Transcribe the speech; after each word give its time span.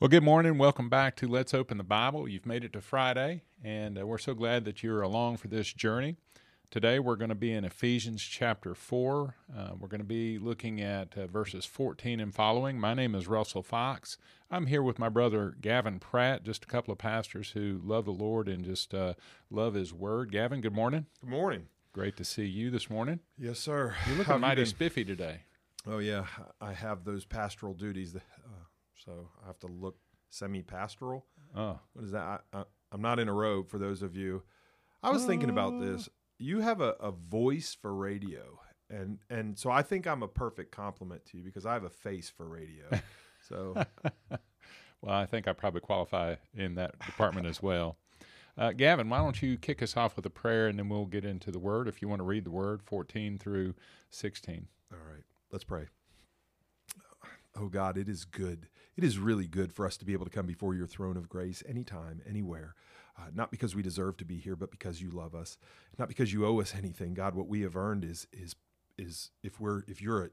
Well, 0.00 0.08
good 0.08 0.24
morning. 0.24 0.58
Welcome 0.58 0.88
back 0.88 1.14
to 1.16 1.28
Let's 1.28 1.54
Open 1.54 1.78
the 1.78 1.84
Bible. 1.84 2.26
You've 2.28 2.46
made 2.46 2.64
it 2.64 2.72
to 2.72 2.80
Friday, 2.80 3.42
and 3.62 3.96
uh, 3.96 4.04
we're 4.04 4.18
so 4.18 4.34
glad 4.34 4.64
that 4.64 4.82
you're 4.82 5.02
along 5.02 5.36
for 5.36 5.46
this 5.46 5.72
journey. 5.72 6.16
Today, 6.68 6.98
we're 6.98 7.14
going 7.14 7.28
to 7.28 7.36
be 7.36 7.52
in 7.52 7.64
Ephesians 7.64 8.20
chapter 8.20 8.74
4. 8.74 9.36
Uh, 9.56 9.68
we're 9.78 9.86
going 9.86 10.00
to 10.00 10.04
be 10.04 10.36
looking 10.36 10.80
at 10.80 11.16
uh, 11.16 11.28
verses 11.28 11.64
14 11.64 12.18
and 12.18 12.34
following. 12.34 12.78
My 12.78 12.92
name 12.92 13.14
is 13.14 13.28
Russell 13.28 13.62
Fox. 13.62 14.18
I'm 14.50 14.66
here 14.66 14.82
with 14.82 14.98
my 14.98 15.08
brother 15.08 15.54
Gavin 15.60 16.00
Pratt, 16.00 16.42
just 16.42 16.64
a 16.64 16.68
couple 16.68 16.90
of 16.90 16.98
pastors 16.98 17.50
who 17.50 17.80
love 17.84 18.04
the 18.04 18.10
Lord 18.10 18.48
and 18.48 18.64
just 18.64 18.92
uh, 18.94 19.14
love 19.48 19.74
His 19.74 19.94
Word. 19.94 20.32
Gavin, 20.32 20.60
good 20.60 20.74
morning. 20.74 21.06
Good 21.20 21.30
morning. 21.30 21.68
Great 21.92 22.16
to 22.16 22.24
see 22.24 22.46
you 22.46 22.72
this 22.72 22.90
morning. 22.90 23.20
Yes, 23.38 23.60
sir. 23.60 23.94
You're 24.08 24.16
looking 24.16 24.40
mighty 24.40 24.64
spiffy 24.64 25.04
today. 25.04 25.42
Oh 25.86 25.98
yeah, 25.98 26.24
I 26.60 26.72
have 26.72 27.04
those 27.04 27.24
pastoral 27.24 27.74
duties, 27.74 28.14
that, 28.14 28.24
uh, 28.44 28.64
so 29.04 29.28
I 29.42 29.46
have 29.46 29.58
to 29.60 29.66
look 29.66 29.96
semi-pastoral. 30.30 31.24
Oh, 31.56 31.78
What 31.92 32.04
is 32.04 32.12
that? 32.12 32.44
I, 32.52 32.64
I'm 32.92 33.02
not 33.02 33.18
in 33.18 33.28
a 33.28 33.32
robe. 33.32 33.68
For 33.68 33.78
those 33.78 34.02
of 34.02 34.16
you, 34.16 34.42
I 35.02 35.10
was 35.10 35.24
thinking 35.24 35.50
about 35.50 35.80
this. 35.80 36.08
You 36.38 36.60
have 36.60 36.80
a, 36.80 36.94
a 37.00 37.10
voice 37.12 37.76
for 37.80 37.94
radio, 37.94 38.60
and 38.90 39.18
and 39.30 39.58
so 39.58 39.70
I 39.70 39.82
think 39.82 40.06
I'm 40.06 40.22
a 40.22 40.28
perfect 40.28 40.72
complement 40.72 41.24
to 41.26 41.36
you 41.38 41.44
because 41.44 41.66
I 41.66 41.74
have 41.74 41.84
a 41.84 41.90
face 41.90 42.28
for 42.30 42.46
radio. 42.48 42.84
So 43.46 43.74
well, 45.02 45.14
I 45.14 45.26
think 45.26 45.46
I 45.46 45.52
probably 45.52 45.82
qualify 45.82 46.36
in 46.56 46.76
that 46.76 46.98
department 47.00 47.46
as 47.46 47.62
well. 47.62 47.98
Uh, 48.56 48.72
Gavin, 48.72 49.10
why 49.10 49.18
don't 49.18 49.42
you 49.42 49.58
kick 49.58 49.82
us 49.82 49.98
off 49.98 50.16
with 50.16 50.24
a 50.24 50.30
prayer 50.30 50.66
and 50.66 50.78
then 50.78 50.88
we'll 50.88 51.04
get 51.04 51.26
into 51.26 51.50
the 51.50 51.58
word 51.58 51.86
if 51.88 52.00
you 52.00 52.08
want 52.08 52.20
to 52.20 52.24
read 52.24 52.44
the 52.44 52.50
word 52.50 52.82
14 52.82 53.36
through 53.36 53.74
16. 54.08 54.66
All 54.92 54.98
right, 55.12 55.24
let's 55.52 55.64
pray. 55.64 55.88
Oh 57.58 57.68
God, 57.68 57.96
it 57.96 58.08
is 58.08 58.24
good. 58.24 58.68
It 58.96 59.04
is 59.04 59.18
really 59.18 59.46
good 59.46 59.72
for 59.72 59.86
us 59.86 59.96
to 59.98 60.04
be 60.04 60.12
able 60.12 60.24
to 60.24 60.30
come 60.30 60.46
before 60.46 60.74
your 60.74 60.86
throne 60.86 61.16
of 61.16 61.28
grace 61.28 61.62
anytime, 61.68 62.22
anywhere. 62.28 62.74
Uh, 63.16 63.30
not 63.32 63.50
because 63.50 63.74
we 63.74 63.82
deserve 63.82 64.16
to 64.16 64.24
be 64.24 64.38
here, 64.38 64.56
but 64.56 64.70
because 64.70 65.00
you 65.00 65.10
love 65.10 65.34
us. 65.34 65.56
Not 65.98 66.08
because 66.08 66.32
you 66.32 66.44
owe 66.46 66.60
us 66.60 66.74
anything, 66.76 67.14
God. 67.14 67.34
What 67.34 67.46
we 67.48 67.60
have 67.60 67.76
earned 67.76 68.04
is 68.04 68.26
is 68.32 68.56
is 68.98 69.30
if 69.42 69.60
we're 69.60 69.82
if 69.86 70.02
you're 70.02 70.32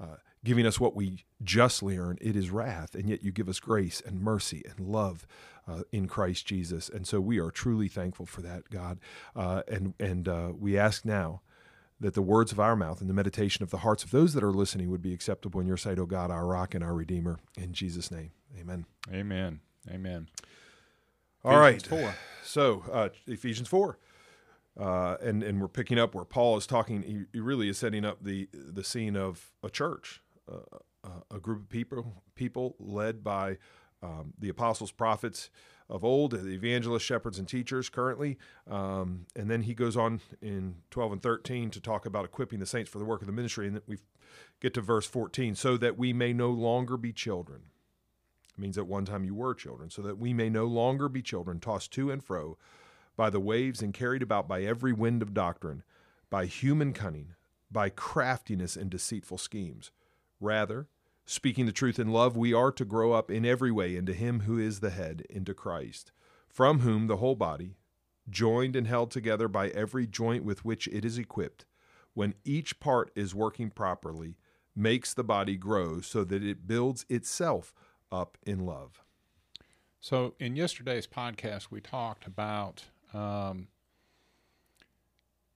uh, 0.00 0.16
giving 0.44 0.66
us 0.66 0.80
what 0.80 0.94
we 0.94 1.24
justly 1.42 1.98
earn, 1.98 2.18
it 2.20 2.36
is 2.36 2.50
wrath, 2.50 2.94
and 2.94 3.08
yet 3.08 3.22
you 3.22 3.32
give 3.32 3.48
us 3.48 3.60
grace 3.60 4.00
and 4.04 4.20
mercy 4.20 4.62
and 4.64 4.86
love 4.86 5.26
uh, 5.68 5.82
in 5.92 6.06
Christ 6.06 6.46
Jesus, 6.46 6.88
and 6.88 7.06
so 7.06 7.20
we 7.20 7.38
are 7.38 7.50
truly 7.50 7.88
thankful 7.88 8.26
for 8.26 8.42
that, 8.42 8.70
God. 8.70 9.00
Uh, 9.34 9.62
and 9.68 9.94
and 9.98 10.28
uh, 10.28 10.52
we 10.56 10.78
ask 10.78 11.04
now 11.04 11.42
that 12.00 12.14
the 12.14 12.22
words 12.22 12.50
of 12.50 12.58
our 12.58 12.74
mouth 12.74 13.00
and 13.00 13.10
the 13.10 13.14
meditation 13.14 13.62
of 13.62 13.70
the 13.70 13.78
hearts 13.78 14.02
of 14.02 14.10
those 14.10 14.32
that 14.32 14.42
are 14.42 14.52
listening 14.52 14.90
would 14.90 15.02
be 15.02 15.12
acceptable 15.12 15.60
in 15.60 15.66
your 15.66 15.76
sight, 15.76 15.98
O 15.98 16.06
God, 16.06 16.30
our 16.30 16.46
rock 16.46 16.74
and 16.74 16.82
our 16.82 16.94
redeemer. 16.94 17.38
In 17.56 17.72
Jesus' 17.72 18.10
name, 18.10 18.30
amen. 18.58 18.86
Amen. 19.12 19.60
Amen. 19.90 20.28
All 21.44 21.58
right. 21.58 21.76
Ephesians 21.76 22.02
4. 22.02 22.14
So, 22.42 22.84
uh, 22.92 23.08
Ephesians 23.26 23.68
4. 23.68 23.98
Uh, 24.78 25.16
and, 25.22 25.42
and 25.42 25.60
we're 25.60 25.68
picking 25.68 25.98
up 25.98 26.14
where 26.14 26.24
Paul 26.24 26.56
is 26.56 26.66
talking. 26.66 27.02
He, 27.02 27.24
he 27.32 27.40
really 27.40 27.68
is 27.68 27.78
setting 27.78 28.04
up 28.04 28.22
the, 28.22 28.48
the 28.52 28.84
scene 28.84 29.16
of 29.16 29.50
a 29.62 29.68
church, 29.70 30.22
uh, 30.50 30.78
a 31.30 31.38
group 31.38 31.62
of 31.62 31.68
people, 31.68 32.22
people 32.34 32.76
led 32.78 33.22
by 33.24 33.58
um, 34.02 34.32
the 34.38 34.48
apostles, 34.48 34.90
prophets 34.90 35.50
of 35.88 36.04
old, 36.04 36.32
the 36.32 36.48
evangelists, 36.48 37.02
shepherds, 37.02 37.38
and 37.38 37.48
teachers 37.48 37.88
currently. 37.88 38.38
Um, 38.70 39.26
and 39.34 39.50
then 39.50 39.62
he 39.62 39.74
goes 39.74 39.96
on 39.96 40.20
in 40.40 40.76
12 40.90 41.12
and 41.12 41.22
13 41.22 41.70
to 41.70 41.80
talk 41.80 42.06
about 42.06 42.24
equipping 42.24 42.60
the 42.60 42.66
saints 42.66 42.88
for 42.88 42.98
the 42.98 43.04
work 43.04 43.20
of 43.20 43.26
the 43.26 43.32
ministry. 43.32 43.66
And 43.66 43.80
we 43.86 43.98
get 44.60 44.72
to 44.74 44.80
verse 44.80 45.06
14 45.06 45.56
so 45.56 45.76
that 45.76 45.98
we 45.98 46.12
may 46.12 46.32
no 46.32 46.50
longer 46.50 46.96
be 46.96 47.12
children. 47.12 47.62
It 48.56 48.60
means 48.60 48.78
at 48.78 48.86
one 48.86 49.04
time 49.04 49.24
you 49.24 49.34
were 49.34 49.54
children, 49.54 49.90
so 49.90 50.02
that 50.02 50.18
we 50.18 50.32
may 50.32 50.48
no 50.48 50.66
longer 50.66 51.08
be 51.08 51.22
children, 51.22 51.58
tossed 51.58 51.92
to 51.94 52.10
and 52.10 52.22
fro 52.22 52.56
by 53.16 53.28
the 53.28 53.40
waves 53.40 53.82
and 53.82 53.92
carried 53.92 54.22
about 54.22 54.48
by 54.48 54.62
every 54.62 54.92
wind 54.92 55.22
of 55.22 55.34
doctrine, 55.34 55.82
by 56.30 56.46
human 56.46 56.92
cunning, 56.92 57.34
by 57.70 57.88
craftiness 57.88 58.76
and 58.76 58.90
deceitful 58.90 59.38
schemes. 59.38 59.90
Rather, 60.40 60.88
Speaking 61.30 61.64
the 61.64 61.70
truth 61.70 62.00
in 62.00 62.08
love, 62.08 62.36
we 62.36 62.52
are 62.52 62.72
to 62.72 62.84
grow 62.84 63.12
up 63.12 63.30
in 63.30 63.46
every 63.46 63.70
way 63.70 63.94
into 63.94 64.12
Him 64.12 64.40
who 64.40 64.58
is 64.58 64.80
the 64.80 64.90
head, 64.90 65.22
into 65.30 65.54
Christ, 65.54 66.10
from 66.48 66.80
whom 66.80 67.06
the 67.06 67.18
whole 67.18 67.36
body, 67.36 67.76
joined 68.28 68.74
and 68.74 68.88
held 68.88 69.12
together 69.12 69.46
by 69.46 69.68
every 69.68 70.08
joint 70.08 70.42
with 70.42 70.64
which 70.64 70.88
it 70.88 71.04
is 71.04 71.18
equipped, 71.18 71.66
when 72.14 72.34
each 72.44 72.80
part 72.80 73.12
is 73.14 73.32
working 73.32 73.70
properly, 73.70 74.38
makes 74.74 75.14
the 75.14 75.22
body 75.22 75.56
grow 75.56 76.00
so 76.00 76.24
that 76.24 76.42
it 76.42 76.66
builds 76.66 77.06
itself 77.08 77.72
up 78.10 78.36
in 78.42 78.66
love. 78.66 79.00
So, 80.00 80.34
in 80.40 80.56
yesterday's 80.56 81.06
podcast, 81.06 81.68
we 81.70 81.80
talked 81.80 82.26
about 82.26 82.86
um, 83.14 83.68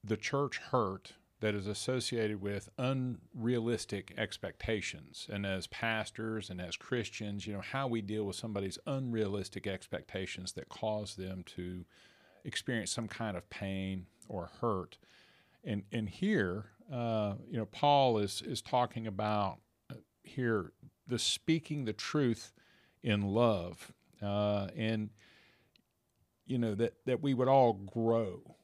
the 0.01 0.15
church 0.15 0.55
hurt 0.71 1.15
that 1.41 1.53
is 1.53 1.67
associated 1.67 2.41
with 2.41 2.69
unrealistic 2.77 4.13
expectations. 4.17 5.27
And 5.29 5.45
as 5.45 5.67
pastors 5.67 6.49
and 6.49 6.61
as 6.61 6.77
Christians, 6.77 7.45
you 7.45 7.53
know, 7.53 7.61
how 7.61 7.87
we 7.87 8.01
deal 8.01 8.23
with 8.23 8.37
somebody's 8.37 8.79
unrealistic 8.87 9.67
expectations 9.67 10.53
that 10.53 10.69
cause 10.69 11.15
them 11.15 11.43
to 11.55 11.85
experience 12.45 12.91
some 12.91 13.07
kind 13.07 13.35
of 13.35 13.49
pain 13.49 14.05
or 14.29 14.49
hurt. 14.61 14.97
And, 15.63 15.83
and 15.91 16.07
here, 16.07 16.67
uh, 16.91 17.33
you 17.49 17.57
know, 17.57 17.65
Paul 17.65 18.19
is, 18.19 18.41
is 18.45 18.61
talking 18.61 19.05
about 19.07 19.57
uh, 19.91 19.95
here 20.23 20.71
the 21.07 21.19
speaking 21.19 21.85
the 21.85 21.93
truth 21.93 22.53
in 23.03 23.21
love. 23.21 23.91
Uh, 24.21 24.67
and, 24.75 25.09
you 26.47 26.57
know, 26.57 26.75
that, 26.75 26.93
that 27.05 27.21
we 27.21 27.33
would 27.33 27.47
all 27.47 27.73
grow 27.73 28.55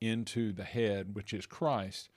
into 0.00 0.52
the 0.52 0.64
head, 0.64 1.14
which 1.14 1.32
is 1.32 1.46
Christ. 1.46 2.08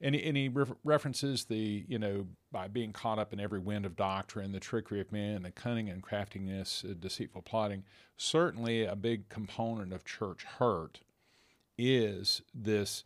And 0.00 0.14
he, 0.14 0.24
and 0.24 0.36
he 0.36 0.48
re- 0.48 0.66
references 0.82 1.44
the, 1.44 1.84
you 1.88 1.98
know, 1.98 2.26
by 2.50 2.68
being 2.68 2.92
caught 2.92 3.18
up 3.18 3.32
in 3.32 3.40
every 3.40 3.60
wind 3.60 3.86
of 3.86 3.96
doctrine, 3.96 4.52
the 4.52 4.60
trickery 4.60 5.00
of 5.00 5.12
men, 5.12 5.42
the 5.42 5.50
cunning 5.50 5.88
and 5.88 6.02
craftiness, 6.02 6.84
uh, 6.88 6.94
deceitful 6.98 7.42
plotting. 7.42 7.84
Certainly, 8.16 8.84
a 8.84 8.96
big 8.96 9.28
component 9.28 9.92
of 9.92 10.04
church 10.04 10.44
hurt 10.44 11.00
is 11.78 12.42
this, 12.54 13.04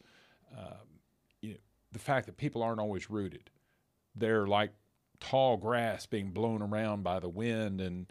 uh, 0.56 0.84
you 1.41 1.50
know, 1.50 1.56
the 1.92 1.98
fact 1.98 2.26
that 2.26 2.37
people 2.37 2.62
aren't 2.62 2.81
always 2.81 3.10
rooted. 3.10 3.50
They're 4.14 4.47
like 4.47 4.72
tall 5.20 5.56
grass 5.56 6.06
being 6.06 6.31
blown 6.31 6.62
around 6.62 7.03
by 7.03 7.20
the 7.20 7.28
wind, 7.28 7.81
and 7.81 8.06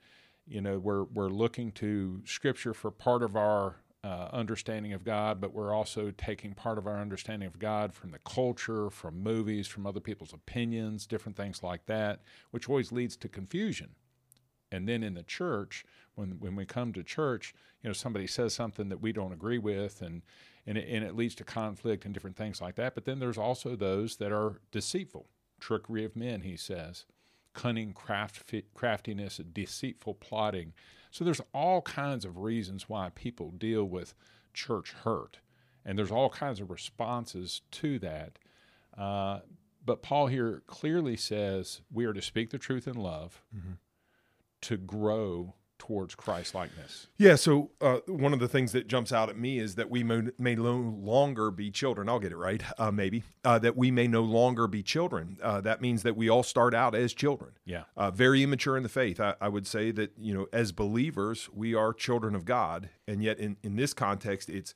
you 0.48 0.62
know, 0.62 0.80
we're 0.80 1.04
we're 1.04 1.30
looking 1.30 1.72
to 1.74 2.22
Scripture 2.26 2.74
for 2.74 2.92
part 2.92 3.22
of 3.22 3.36
our 3.36 3.78
uh, 4.08 4.30
understanding 4.32 4.94
of 4.94 5.04
God, 5.04 5.42
but 5.42 5.54
we're 5.54 5.74
also 5.74 6.14
taking 6.18 6.54
part 6.54 6.78
of 6.78 6.88
our 6.88 6.98
understanding 6.98 7.46
of 7.46 7.60
God 7.60 7.94
from 7.94 8.12
the 8.12 8.20
culture, 8.20 8.90
from 8.90 9.22
movies, 9.22 9.68
from 9.68 9.86
other 9.86 10.00
people's 10.00 10.32
opinions, 10.32 11.06
different 11.06 11.36
things 11.36 11.62
like 11.62 11.86
that, 11.88 12.22
which 12.52 12.70
always 12.70 12.94
leads 12.94 13.18
to 13.18 13.28
confusion. 13.28 13.96
And 14.72 14.88
then 14.88 15.04
in 15.04 15.14
the 15.14 15.24
church, 15.24 15.84
when 16.16 16.40
when 16.40 16.56
we 16.56 16.66
come 16.66 16.94
to 16.94 17.04
church, 17.04 17.54
you 17.84 17.90
know, 17.90 17.94
somebody 17.94 18.28
says 18.28 18.54
something 18.54 18.88
that 18.88 19.02
we 19.02 19.12
don't 19.12 19.34
agree 19.34 19.58
with, 19.58 20.02
and 20.02 20.22
and 20.66 20.78
it, 20.78 20.88
and 20.90 21.04
it 21.04 21.16
leads 21.18 21.36
to 21.36 21.44
conflict 21.44 22.06
and 22.06 22.14
different 22.14 22.38
things 22.38 22.62
like 22.62 22.76
that. 22.76 22.96
But 22.96 23.04
then 23.04 23.20
there's 23.20 23.38
also 23.38 23.76
those 23.76 24.16
that 24.18 24.32
are 24.32 24.62
deceitful, 24.72 25.28
trickery 25.60 26.06
of 26.06 26.16
men, 26.16 26.42
he 26.42 26.56
says, 26.56 27.06
cunning 27.54 27.92
craft, 27.92 28.54
craftiness, 28.74 29.42
deceitful 29.52 30.14
plotting 30.14 30.74
so 31.18 31.26
there's 31.26 31.42
all 31.52 31.82
kinds 31.82 32.26
of 32.26 32.38
reasons 32.38 32.88
why 32.88 33.10
people 33.16 33.50
deal 33.50 33.84
with 33.84 34.14
church 34.54 34.94
hurt, 35.04 35.40
and 35.84 35.98
there's 35.98 36.12
all 36.12 36.30
kinds 36.30 36.62
of 36.62 36.70
responses 36.70 37.62
to 37.72 37.98
that. 37.98 38.38
Uh, 38.96 39.40
but 39.84 40.04
Paul 40.04 40.28
here 40.28 40.62
clearly 40.68 41.18
says 41.18 41.82
we 41.92 42.06
are 42.06 42.14
to 42.14 42.22
speak 42.22 42.52
the 42.52 42.60
truth 42.60 42.88
in 42.88 42.94
love, 42.94 43.42
mm-hmm. 43.52 43.72
to 44.62 44.78
grow 44.78 45.56
towards 45.78 46.16
Christ 46.16 46.56
likeness. 46.56 47.08
Yeah. 47.18 47.36
So 47.36 47.72
uh, 47.82 48.00
one 48.08 48.34
of 48.34 48.40
the 48.40 48.48
things 48.48 48.72
that 48.72 48.88
jumps 48.88 49.12
out 49.12 49.30
at 49.30 49.38
me 49.38 49.60
is 49.60 49.76
that 49.76 49.90
we 49.90 50.04
may, 50.04 50.24
may 50.38 50.56
no 50.56 50.76
longer 50.76 51.52
be 51.52 51.72
children. 51.72 52.10
I'll 52.10 52.20
get 52.20 52.32
it 52.32 52.38
right, 52.38 52.64
uh, 52.78 52.92
maybe. 52.92 53.24
Uh, 53.44 53.60
that 53.60 53.78
we 53.78 53.92
may 53.92 54.08
no 54.08 54.22
longer 54.22 54.68
be 54.68 54.84
children. 54.84 55.38
Uh, 55.42 55.62
that 55.62 55.82
means 55.82 56.04
that 56.04 56.16
we 56.16 56.30
all 56.30 56.44
start 56.44 56.74
out 56.74 56.96
as 56.96 57.14
children. 57.14 57.52
Yeah. 57.66 57.84
Uh, 57.96 58.12
very 58.12 58.44
immature 58.44 58.78
in 58.78 58.84
the 58.84 58.90
faith. 58.90 59.20
I, 59.20 59.36
I, 59.40 59.50
would 59.50 59.68
say 59.68 59.92
that 59.92 60.12
you 60.18 60.34
know, 60.34 60.48
as 60.52 60.72
believers, 60.72 61.50
we 61.54 61.74
are 61.74 61.94
children 61.94 62.36
of 62.36 62.46
God, 62.46 62.90
and 63.08 63.24
yet 63.24 63.40
in 63.40 63.58
in 63.64 63.76
this 63.76 63.94
context, 63.94 64.50
it's 64.50 64.74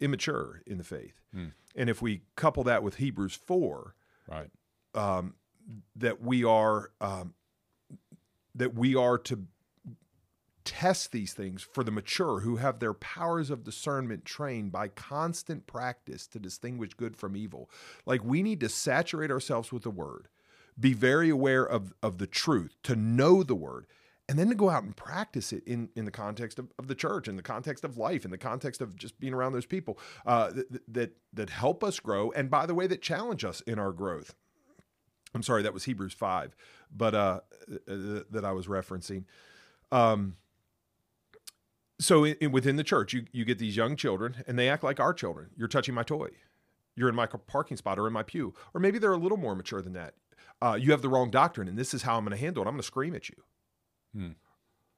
immature 0.00 0.62
in 0.66 0.78
the 0.78 0.84
faith. 0.84 1.20
Mm. 1.34 1.52
And 1.74 1.90
if 1.90 2.02
we 2.02 2.22
couple 2.36 2.64
that 2.64 2.82
with 2.82 2.96
Hebrews 2.96 3.34
four, 3.34 3.94
right, 4.28 4.50
um, 4.94 5.34
that 5.96 6.20
we 6.22 6.44
are 6.44 6.90
um, 7.00 7.34
that 8.54 8.74
we 8.74 8.94
are 8.94 9.18
to 9.18 9.44
test 10.68 11.12
these 11.12 11.32
things 11.32 11.62
for 11.62 11.82
the 11.82 11.90
mature 11.90 12.40
who 12.40 12.56
have 12.56 12.78
their 12.78 12.92
powers 12.92 13.48
of 13.48 13.64
discernment 13.64 14.26
trained 14.26 14.70
by 14.70 14.86
constant 14.86 15.66
practice 15.66 16.26
to 16.26 16.38
distinguish 16.38 16.92
good 16.92 17.16
from 17.16 17.34
evil. 17.34 17.70
Like 18.04 18.22
we 18.22 18.42
need 18.42 18.60
to 18.60 18.68
saturate 18.68 19.30
ourselves 19.30 19.72
with 19.72 19.84
the 19.84 19.90
word, 19.90 20.28
be 20.78 20.92
very 20.92 21.30
aware 21.30 21.64
of, 21.64 21.94
of 22.02 22.18
the 22.18 22.26
truth, 22.26 22.76
to 22.82 22.94
know 22.94 23.42
the 23.42 23.54
word, 23.54 23.86
and 24.28 24.38
then 24.38 24.50
to 24.50 24.54
go 24.54 24.68
out 24.68 24.82
and 24.82 24.94
practice 24.94 25.54
it 25.54 25.64
in, 25.66 25.88
in 25.96 26.04
the 26.04 26.10
context 26.10 26.58
of, 26.58 26.70
of 26.78 26.86
the 26.86 26.94
church, 26.94 27.28
in 27.28 27.36
the 27.36 27.42
context 27.42 27.82
of 27.82 27.96
life, 27.96 28.26
in 28.26 28.30
the 28.30 28.36
context 28.36 28.82
of 28.82 28.94
just 28.94 29.18
being 29.18 29.32
around 29.32 29.54
those 29.54 29.64
people 29.64 29.98
uh, 30.26 30.50
that, 30.50 30.82
that, 30.86 31.16
that 31.32 31.48
help 31.48 31.82
us 31.82 31.98
grow. 31.98 32.30
And 32.32 32.50
by 32.50 32.66
the 32.66 32.74
way, 32.74 32.86
that 32.88 33.00
challenge 33.00 33.42
us 33.42 33.62
in 33.62 33.78
our 33.78 33.92
growth. 33.92 34.34
I'm 35.34 35.42
sorry, 35.42 35.62
that 35.62 35.72
was 35.72 35.84
Hebrews 35.84 36.12
5, 36.12 36.54
but 36.94 37.14
uh, 37.14 37.40
that 37.86 38.44
I 38.44 38.52
was 38.52 38.66
referencing. 38.66 39.24
Um, 39.90 40.36
so 42.00 42.24
in, 42.24 42.36
in, 42.40 42.52
within 42.52 42.76
the 42.76 42.84
church, 42.84 43.12
you, 43.12 43.24
you 43.32 43.44
get 43.44 43.58
these 43.58 43.76
young 43.76 43.96
children 43.96 44.36
and 44.46 44.58
they 44.58 44.68
act 44.68 44.82
like 44.82 45.00
our 45.00 45.12
children. 45.12 45.50
You're 45.56 45.68
touching 45.68 45.94
my 45.94 46.02
toy. 46.02 46.28
You're 46.94 47.08
in 47.08 47.14
my 47.14 47.26
parking 47.26 47.76
spot 47.76 47.98
or 47.98 48.06
in 48.06 48.12
my 48.12 48.22
pew. 48.22 48.54
Or 48.74 48.80
maybe 48.80 48.98
they're 48.98 49.12
a 49.12 49.18
little 49.18 49.38
more 49.38 49.54
mature 49.54 49.82
than 49.82 49.92
that. 49.94 50.14
Uh, 50.60 50.76
you 50.80 50.90
have 50.90 51.02
the 51.02 51.08
wrong 51.08 51.30
doctrine 51.30 51.68
and 51.68 51.78
this 51.78 51.94
is 51.94 52.02
how 52.02 52.16
I'm 52.16 52.24
going 52.24 52.36
to 52.36 52.42
handle 52.42 52.62
it. 52.62 52.66
I'm 52.66 52.74
going 52.74 52.80
to 52.80 52.86
scream 52.86 53.14
at 53.14 53.28
you. 53.28 53.36
Hmm. 54.14 54.32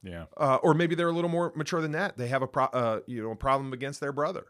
Yeah. 0.03 0.25
Uh, 0.35 0.57
or 0.63 0.73
maybe 0.73 0.95
they're 0.95 1.09
a 1.09 1.13
little 1.13 1.29
more 1.29 1.53
mature 1.55 1.81
than 1.81 1.91
that. 1.91 2.17
They 2.17 2.27
have 2.27 2.41
a 2.41 2.47
pro- 2.47 2.65
uh, 2.65 2.99
you 3.07 3.21
know 3.21 3.31
a 3.31 3.35
problem 3.35 3.73
against 3.73 3.99
their 3.99 4.11
brother, 4.11 4.45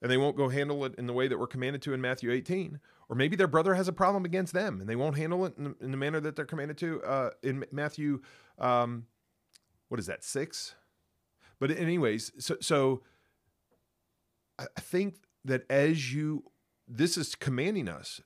and 0.00 0.10
they 0.10 0.16
won't 0.16 0.36
go 0.36 0.48
handle 0.48 0.84
it 0.84 0.94
in 0.96 1.06
the 1.06 1.12
way 1.12 1.28
that 1.28 1.38
we're 1.38 1.46
commanded 1.46 1.82
to 1.82 1.94
in 1.94 2.00
Matthew 2.00 2.30
18. 2.30 2.78
Or 3.08 3.16
maybe 3.16 3.36
their 3.36 3.48
brother 3.48 3.74
has 3.74 3.88
a 3.88 3.92
problem 3.92 4.24
against 4.24 4.52
them, 4.52 4.80
and 4.80 4.88
they 4.88 4.96
won't 4.96 5.16
handle 5.16 5.46
it 5.46 5.54
in 5.56 5.64
the, 5.64 5.74
in 5.80 5.90
the 5.90 5.96
manner 5.96 6.20
that 6.20 6.36
they're 6.36 6.44
commanded 6.44 6.78
to 6.78 7.02
uh, 7.02 7.30
in 7.42 7.64
Matthew. 7.72 8.20
Um, 8.58 9.06
what 9.88 9.98
is 9.98 10.06
that 10.06 10.22
six? 10.22 10.74
But 11.60 11.70
anyways, 11.70 12.32
so 12.38 12.56
so 12.60 13.02
I 14.58 14.66
think 14.78 15.16
that 15.44 15.64
as 15.70 16.12
you 16.12 16.44
this 16.86 17.16
is 17.16 17.34
commanding 17.34 17.88
us 17.88 18.20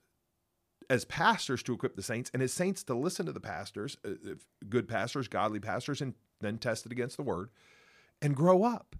as 0.89 1.05
pastors 1.05 1.63
to 1.63 1.73
equip 1.73 1.95
the 1.95 2.03
saints 2.03 2.29
and 2.33 2.41
as 2.43 2.53
saints 2.53 2.83
to 2.83 2.93
listen 2.93 3.25
to 3.25 3.31
the 3.31 3.39
pastors, 3.39 3.97
uh, 4.05 4.11
good 4.69 4.87
pastors, 4.87 5.27
godly 5.27 5.59
pastors, 5.59 6.01
and 6.01 6.13
then 6.41 6.57
test 6.57 6.85
it 6.85 6.91
against 6.91 7.17
the 7.17 7.23
word 7.23 7.49
and 8.21 8.35
grow 8.35 8.63
up. 8.63 8.95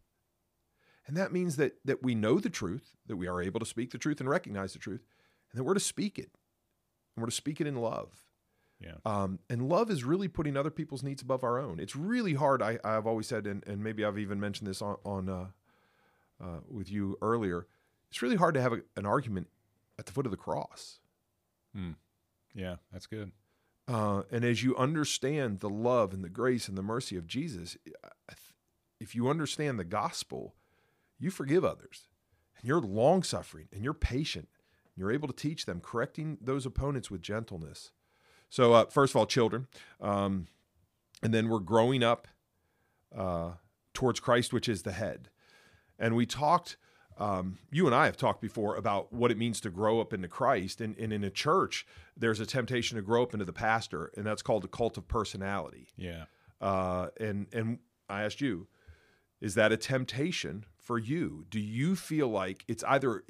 And 1.05 1.17
that 1.17 1.33
means 1.33 1.57
that 1.57 1.77
that 1.85 2.01
we 2.01 2.15
know 2.15 2.39
the 2.39 2.49
truth, 2.49 2.95
that 3.07 3.17
we 3.17 3.27
are 3.27 3.41
able 3.41 3.59
to 3.59 3.65
speak 3.65 3.91
the 3.91 3.97
truth 3.97 4.19
and 4.19 4.29
recognize 4.29 4.73
the 4.73 4.79
truth, 4.79 5.05
and 5.51 5.59
that 5.59 5.63
we're 5.63 5.73
to 5.73 5.79
speak 5.79 6.17
it. 6.17 6.31
And 7.15 7.21
we're 7.21 7.29
to 7.29 7.35
speak 7.35 7.61
it 7.61 7.67
in 7.67 7.75
love. 7.75 8.22
Yeah. 8.83 8.95
Um, 9.05 9.39
and 9.49 9.69
love 9.69 9.89
is 9.89 10.03
really 10.03 10.27
putting 10.27 10.57
other 10.57 10.69
people's 10.69 11.03
needs 11.03 11.21
above 11.21 11.43
our 11.43 11.57
own. 11.59 11.79
It's 11.79 11.95
really 11.95 12.33
hard. 12.33 12.61
I, 12.61 12.79
have 12.83 13.07
always 13.07 13.27
said, 13.27 13.47
and, 13.47 13.65
and, 13.65 13.83
maybe 13.83 14.03
I've 14.03 14.19
even 14.19 14.39
mentioned 14.39 14.69
this 14.69 14.81
on, 14.81 14.97
on 15.05 15.29
uh, 15.29 15.45
uh, 16.43 16.59
with 16.69 16.91
you 16.91 17.17
earlier. 17.21 17.65
It's 18.09 18.21
really 18.21 18.35
hard 18.35 18.55
to 18.55 18.61
have 18.61 18.73
a, 18.73 18.81
an 18.97 19.05
argument 19.05 19.47
at 19.97 20.05
the 20.05 20.11
foot 20.11 20.25
of 20.25 20.31
the 20.31 20.37
cross. 20.37 20.99
Hmm. 21.73 21.91
Yeah, 22.53 22.75
that's 22.91 23.07
good. 23.07 23.31
Uh, 23.87 24.23
and 24.31 24.45
as 24.45 24.63
you 24.63 24.75
understand 24.75 25.59
the 25.59 25.69
love 25.69 26.13
and 26.13 26.23
the 26.23 26.29
grace 26.29 26.67
and 26.67 26.77
the 26.77 26.83
mercy 26.83 27.17
of 27.17 27.27
Jesus, 27.27 27.77
if 28.99 29.13
you 29.13 29.29
understand 29.29 29.77
the 29.77 29.83
gospel, 29.83 30.55
you 31.19 31.29
forgive 31.29 31.65
others, 31.65 32.07
and 32.57 32.67
you're 32.67 32.79
long 32.79 33.23
suffering, 33.23 33.67
and 33.73 33.83
you're 33.83 33.93
patient, 33.93 34.47
and 34.85 35.01
you're 35.01 35.11
able 35.11 35.27
to 35.27 35.33
teach 35.33 35.65
them, 35.65 35.81
correcting 35.81 36.37
those 36.39 36.65
opponents 36.65 37.11
with 37.11 37.21
gentleness. 37.21 37.91
So, 38.53 38.73
uh, 38.73 38.85
first 38.85 39.13
of 39.13 39.15
all, 39.15 39.25
children, 39.25 39.65
um, 39.99 40.45
and 41.23 41.33
then 41.33 41.49
we're 41.49 41.57
growing 41.57 42.03
up 42.03 42.27
uh, 43.17 43.53
towards 43.95 44.19
Christ, 44.19 44.53
which 44.53 44.69
is 44.69 44.83
the 44.83 44.91
head. 44.91 45.29
And 45.97 46.15
we 46.15 46.27
talked, 46.27 46.77
um, 47.17 47.57
you 47.71 47.87
and 47.87 47.95
I 47.95 48.05
have 48.05 48.15
talked 48.15 48.41
before 48.41 48.75
about 48.75 49.11
what 49.11 49.31
it 49.31 49.39
means 49.39 49.59
to 49.61 49.71
grow 49.71 49.99
up 49.99 50.13
into 50.13 50.27
Christ. 50.27 50.81
And, 50.81 50.95
and, 50.99 51.11
in 51.11 51.23
a 51.23 51.31
church, 51.31 51.87
there's 52.15 52.39
a 52.39 52.45
temptation 52.45 52.95
to 52.95 53.01
grow 53.01 53.23
up 53.23 53.33
into 53.33 53.43
the 53.43 53.53
pastor, 53.53 54.11
and 54.15 54.23
that's 54.23 54.43
called 54.43 54.61
the 54.61 54.67
cult 54.67 54.99
of 54.99 55.07
personality. 55.07 55.87
Yeah. 55.97 56.25
Uh, 56.61 57.07
and 57.19 57.47
and 57.53 57.79
I 58.07 58.21
asked 58.21 58.39
you, 58.39 58.67
is 59.41 59.55
that 59.55 59.71
a 59.71 59.77
temptation 59.77 60.65
for 60.77 60.99
you? 60.99 61.47
Do 61.49 61.59
you 61.59 61.95
feel 61.95 62.27
like 62.27 62.65
it's 62.67 62.83
either 62.83 63.23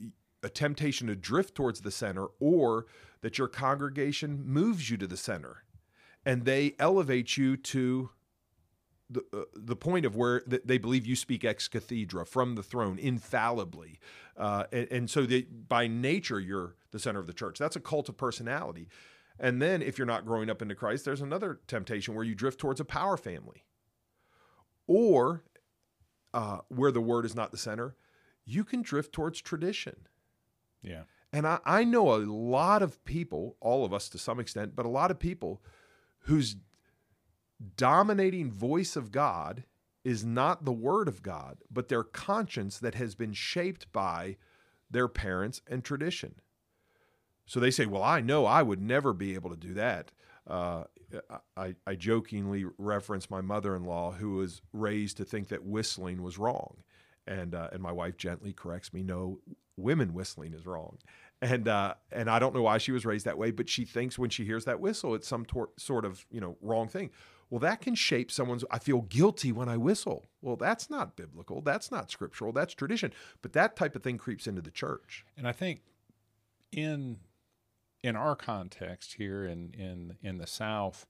a 0.43 0.49
temptation 0.49 1.07
to 1.07 1.15
drift 1.15 1.55
towards 1.55 1.81
the 1.81 1.91
center 1.91 2.27
or 2.39 2.85
that 3.21 3.37
your 3.37 3.47
congregation 3.47 4.43
moves 4.45 4.89
you 4.89 4.97
to 4.97 5.07
the 5.07 5.17
center 5.17 5.63
and 6.25 6.45
they 6.45 6.75
elevate 6.79 7.37
you 7.37 7.57
to 7.57 8.09
the, 9.09 9.23
uh, 9.33 9.43
the 9.55 9.75
point 9.75 10.05
of 10.05 10.15
where 10.15 10.43
they 10.47 10.77
believe 10.77 11.05
you 11.05 11.15
speak 11.15 11.43
ex 11.43 11.67
cathedra 11.67 12.25
from 12.25 12.55
the 12.55 12.63
throne 12.63 12.97
infallibly. 12.97 13.99
Uh, 14.37 14.63
and, 14.71 14.87
and, 14.91 15.09
so 15.09 15.27
by 15.67 15.87
nature, 15.87 16.39
you're 16.39 16.75
the 16.91 16.99
center 16.99 17.19
of 17.19 17.27
the 17.27 17.33
church. 17.33 17.59
That's 17.59 17.75
a 17.75 17.79
cult 17.79 18.09
of 18.09 18.17
personality. 18.17 18.87
And 19.39 19.61
then 19.61 19.81
if 19.81 19.97
you're 19.97 20.07
not 20.07 20.25
growing 20.25 20.49
up 20.49 20.61
into 20.61 20.75
Christ, 20.75 21.05
there's 21.05 21.21
another 21.21 21.59
temptation 21.67 22.15
where 22.15 22.23
you 22.23 22.33
drift 22.33 22.59
towards 22.59 22.79
a 22.79 22.85
power 22.85 23.17
family. 23.17 23.65
Or 24.87 25.43
uh, 26.33 26.59
where 26.69 26.91
the 26.91 27.01
word 27.01 27.25
is 27.25 27.35
not 27.35 27.51
the 27.51 27.57
center, 27.57 27.95
you 28.45 28.63
can 28.63 28.81
drift 28.81 29.13
towards 29.13 29.41
tradition. 29.41 30.07
Yeah. 30.83 31.03
And 31.31 31.47
I, 31.47 31.59
I 31.65 31.83
know 31.83 32.13
a 32.13 32.17
lot 32.17 32.83
of 32.83 33.03
people, 33.05 33.57
all 33.59 33.85
of 33.85 33.93
us 33.93 34.07
to 34.09 34.17
some 34.19 34.39
extent, 34.39 34.75
but 34.75 34.85
a 34.85 34.89
lot 34.89 35.09
of 35.09 35.17
people 35.17 35.63
whose 36.19 36.57
dominating 37.75 38.51
voice 38.51 38.95
of 38.95 39.11
God 39.11 39.63
is 40.03 40.23
not 40.23 40.65
the 40.65 40.73
word 40.73 41.07
of 41.07 41.23
God, 41.23 41.57
but 41.71 41.87
their 41.87 42.03
conscience 42.03 42.77
that 42.79 42.95
has 42.95 43.15
been 43.15 43.33
shaped 43.33 43.91
by 43.91 44.37
their 44.91 45.07
parents 45.07 45.61
and 45.67 45.83
tradition. 45.83 46.35
So 47.45 47.59
they 47.59 47.71
say, 47.71 47.85
Well, 47.85 48.03
I 48.03 48.21
know 48.21 48.45
I 48.45 48.61
would 48.61 48.81
never 48.81 49.13
be 49.13 49.33
able 49.33 49.49
to 49.49 49.55
do 49.55 49.73
that. 49.73 50.11
Uh, 50.45 50.83
I, 51.55 51.75
I 51.85 51.95
jokingly 51.95 52.65
reference 52.77 53.29
my 53.29 53.41
mother 53.41 53.75
in 53.75 53.83
law, 53.83 54.11
who 54.11 54.35
was 54.35 54.61
raised 54.71 55.17
to 55.17 55.25
think 55.25 55.49
that 55.49 55.63
whistling 55.63 56.21
was 56.21 56.37
wrong. 56.37 56.77
And, 57.25 57.55
uh, 57.55 57.69
and 57.71 57.81
my 57.81 57.91
wife 57.91 58.17
gently 58.17 58.51
corrects 58.51 58.93
me, 58.93 59.03
No, 59.03 59.39
women 59.77 60.13
whistling 60.13 60.53
is 60.53 60.65
wrong 60.65 60.97
and 61.43 61.67
uh, 61.67 61.93
and 62.11 62.29
I 62.29 62.39
don't 62.39 62.55
know 62.55 62.61
why 62.61 62.77
she 62.77 62.91
was 62.91 63.05
raised 63.05 63.25
that 63.25 63.37
way, 63.37 63.51
but 63.51 63.67
she 63.67 63.83
thinks 63.83 64.17
when 64.17 64.29
she 64.29 64.45
hears 64.45 64.65
that 64.65 64.79
whistle, 64.79 65.13
it's 65.13 65.27
some 65.27 65.45
tor- 65.45 65.71
sort 65.77 66.05
of 66.05 66.25
you 66.31 66.39
know 66.39 66.57
wrong 66.61 66.87
thing. 66.87 67.09
Well, 67.49 67.59
that 67.59 67.81
can 67.81 67.95
shape 67.95 68.31
someone's. 68.31 68.63
I 68.71 68.79
feel 68.79 69.01
guilty 69.01 69.51
when 69.51 69.67
I 69.67 69.77
whistle. 69.77 70.29
Well, 70.41 70.55
that's 70.55 70.89
not 70.89 71.17
biblical. 71.17 71.61
That's 71.61 71.91
not 71.91 72.09
scriptural. 72.09 72.53
That's 72.53 72.73
tradition. 72.73 73.11
But 73.41 73.53
that 73.53 73.75
type 73.75 73.95
of 73.95 74.03
thing 74.03 74.17
creeps 74.17 74.47
into 74.47 74.61
the 74.61 74.71
church. 74.71 75.25
And 75.37 75.47
I 75.47 75.51
think 75.51 75.81
in 76.71 77.17
in 78.01 78.15
our 78.15 78.35
context 78.37 79.15
here 79.15 79.45
in 79.45 79.73
in 79.73 80.15
in 80.21 80.37
the 80.37 80.47
South, 80.47 81.05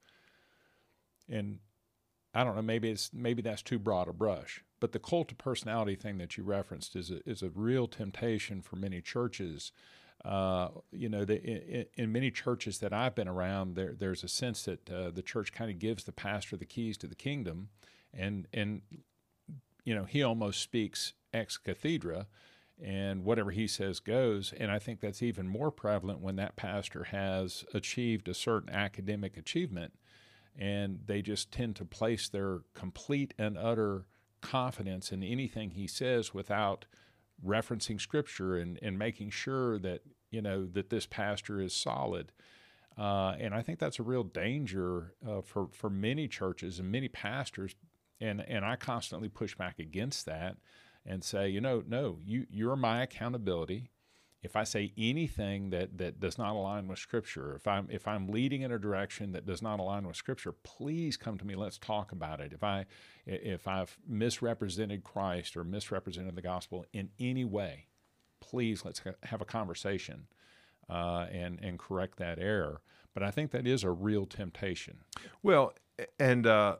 and 1.29 1.59
I 2.33 2.43
don't 2.43 2.55
know, 2.55 2.63
maybe 2.63 2.89
it's 2.89 3.11
maybe 3.13 3.43
that's 3.43 3.61
too 3.61 3.77
broad 3.77 4.07
a 4.07 4.13
brush. 4.13 4.63
But 4.83 4.91
the 4.91 4.99
cult 4.99 5.31
of 5.31 5.37
personality 5.37 5.95
thing 5.95 6.17
that 6.17 6.35
you 6.35 6.43
referenced 6.43 6.97
is 6.97 7.09
a, 7.09 7.21
is 7.25 7.41
a 7.41 7.47
real 7.47 7.87
temptation 7.87 8.61
for 8.61 8.75
many 8.75 8.99
churches 8.99 9.71
uh, 10.25 10.71
you 10.91 11.07
know, 11.07 11.23
the, 11.23 11.41
in, 11.41 11.85
in, 11.95 12.11
many 12.11 12.29
churches 12.29 12.79
that 12.79 12.91
I've 12.91 13.15
been 13.15 13.29
around, 13.29 13.75
there 13.75 13.95
there's 13.97 14.25
a 14.25 14.27
sense 14.27 14.63
that 14.65 14.89
uh, 14.91 15.09
the 15.09 15.21
church 15.21 15.53
kind 15.53 15.71
of 15.71 15.79
gives 15.79 16.03
the 16.03 16.11
pastor 16.11 16.57
the 16.57 16.65
keys 16.65 16.97
to 16.97 17.07
the 17.07 17.15
kingdom, 17.15 17.69
and 18.13 18.45
and 18.53 18.81
you 19.85 19.95
know 19.95 20.03
he 20.03 20.21
almost 20.21 20.59
speaks 20.59 21.13
ex 21.33 21.55
cathedra, 21.55 22.27
and 22.81 23.23
whatever 23.23 23.51
he 23.51 23.67
says 23.67 24.01
goes. 24.01 24.53
And 24.57 24.69
I 24.69 24.79
think 24.79 24.99
that's 24.99 25.23
even 25.23 25.47
more 25.47 25.71
prevalent 25.71 26.19
when 26.19 26.35
that 26.35 26.57
pastor 26.57 27.05
has 27.05 27.63
achieved 27.73 28.27
a 28.27 28.33
certain 28.33 28.69
academic 28.69 29.37
achievement, 29.37 29.93
and 30.59 30.99
they 31.05 31.21
just 31.21 31.53
tend 31.53 31.77
to 31.77 31.85
place 31.85 32.27
their 32.27 32.63
complete 32.73 33.33
and 33.37 33.57
utter 33.57 34.07
confidence 34.43 35.11
in 35.11 35.23
anything 35.23 35.71
he 35.71 35.87
says 35.87 36.33
without 36.33 36.85
referencing 37.43 37.99
scripture 37.99 38.57
and, 38.57 38.77
and 38.81 38.99
making 38.99 39.29
sure 39.31 39.79
that 39.79 40.01
you 40.29 40.41
know 40.41 40.65
that 40.65 40.89
this 40.89 41.05
pastor 41.05 41.59
is 41.61 41.73
solid. 41.73 42.31
Uh, 42.95 43.35
and 43.39 43.55
I 43.55 43.63
think 43.63 43.79
that's 43.79 43.99
a 43.99 44.03
real 44.03 44.23
danger 44.23 45.13
uh, 45.27 45.41
for 45.41 45.69
for 45.71 45.89
many 45.89 46.27
churches 46.27 46.79
and 46.79 46.91
many 46.91 47.07
pastors. 47.07 47.75
And 48.21 48.41
and 48.41 48.63
I 48.63 48.75
constantly 48.75 49.29
push 49.29 49.55
back 49.55 49.79
against 49.79 50.25
that 50.25 50.57
and 51.05 51.23
say 51.23 51.49
you 51.49 51.61
know 51.61 51.83
no 51.87 52.19
you 52.23 52.45
you're 52.49 52.75
my 52.75 53.01
accountability 53.01 53.89
if 54.43 54.57
I 54.57 54.65
say 54.65 54.91
anything 54.97 55.69
that 55.69 55.97
that 55.97 56.19
does 56.19 56.37
not 56.37 56.53
align 56.53 56.87
with 56.87 56.99
Scripture, 56.99 57.55
if 57.55 57.65
I'm 57.65 57.87
if 57.89 58.07
I'm 58.07 58.27
leading 58.27 58.61
in 58.61 58.71
a 58.71 58.77
direction 58.77 59.31
that 59.31 59.45
does 59.45 59.61
not 59.61 59.79
align 59.79 60.05
with 60.05 60.17
Scripture, 60.17 60.51
please 60.51 61.15
come 61.15 61.37
to 61.37 61.45
me. 61.45 61.55
Let's 61.55 61.77
talk 61.77 62.11
about 62.11 62.41
it. 62.41 62.51
If 62.51 62.63
I 62.63 62.85
if 63.25 63.67
I've 63.67 63.97
misrepresented 64.05 65.03
Christ 65.03 65.55
or 65.55 65.63
misrepresented 65.63 66.35
the 66.35 66.41
gospel 66.41 66.85
in 66.91 67.09
any 67.19 67.45
way, 67.45 67.87
please 68.41 68.83
let's 68.83 69.01
have 69.23 69.41
a 69.41 69.45
conversation 69.45 70.27
uh, 70.89 71.27
and 71.31 71.59
and 71.61 71.79
correct 71.79 72.17
that 72.17 72.37
error. 72.37 72.81
But 73.13 73.23
I 73.23 73.31
think 73.31 73.51
that 73.51 73.65
is 73.65 73.83
a 73.83 73.91
real 73.91 74.25
temptation. 74.25 74.97
Well, 75.41 75.73
and 76.19 76.45
uh, 76.45 76.77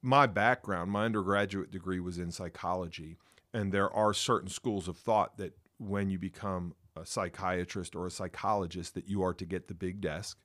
my 0.00 0.26
background, 0.26 0.90
my 0.90 1.04
undergraduate 1.04 1.70
degree 1.70 2.00
was 2.00 2.16
in 2.16 2.30
psychology, 2.30 3.16
and 3.52 3.72
there 3.72 3.90
are 3.90 4.14
certain 4.14 4.48
schools 4.48 4.88
of 4.88 4.96
thought 4.96 5.36
that 5.36 5.58
when 5.78 6.10
you 6.10 6.18
become 6.18 6.74
a 6.96 7.04
psychiatrist 7.04 7.94
or 7.94 8.06
a 8.06 8.10
psychologist 8.10 8.94
that 8.94 9.08
you 9.08 9.22
are 9.22 9.34
to 9.34 9.44
get 9.44 9.68
the 9.68 9.74
big 9.74 10.00
desk. 10.00 10.38